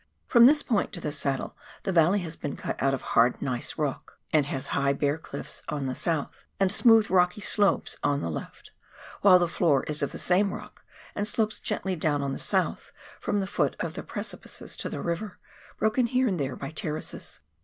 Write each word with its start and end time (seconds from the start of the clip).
From 0.25 0.45
this 0.45 0.63
point 0.63 0.91
to 0.93 0.99
the 0.99 1.11
saddle 1.11 1.55
the 1.83 1.91
valley 1.91 2.21
has 2.21 2.35
been 2.35 2.57
cut 2.57 2.75
out 2.81 2.95
of 2.95 3.01
hard 3.13 3.39
gneiss 3.39 3.77
rock, 3.77 4.17
and 4.33 4.47
has 4.47 4.65
high 4.73 4.93
bare 4.93 5.19
cliffs 5.19 5.61
on 5.69 5.85
the 5.85 5.93
south 5.93 6.45
and 6.59 6.71
smooth 6.71 7.11
rocky 7.11 7.41
slopes 7.41 7.97
on 8.03 8.19
the 8.21 8.31
left, 8.31 8.71
while 9.21 9.37
the 9.37 9.47
floor 9.47 9.83
is 9.83 10.01
of 10.01 10.11
the 10.11 10.17
same 10.17 10.55
rock, 10.55 10.83
and 11.13 11.27
slopes 11.27 11.59
gently 11.59 11.95
down 11.95 12.23
on 12.23 12.33
the 12.33 12.39
south 12.39 12.91
from 13.19 13.41
the 13.41 13.45
foot 13.45 13.75
of 13.79 13.93
the 13.93 14.01
precipices 14.01 14.75
to 14.77 14.89
the 14.89 15.01
river, 15.03 15.37
broken 15.77 16.07
here 16.07 16.27
and 16.27 16.39
there 16.39 16.55
by 16.55 16.71
terraces. 16.71 17.41